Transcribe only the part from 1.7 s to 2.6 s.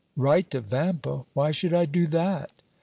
I do that?"